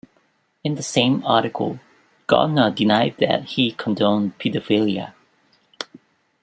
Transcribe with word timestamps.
In 0.63 0.73
the 0.73 0.81
same 0.81 1.23
article, 1.23 1.79
Gardner 2.25 2.71
denied 2.71 3.17
that 3.19 3.49
he 3.49 3.71
condoned 3.71 4.35
pedophilia. 4.39 5.13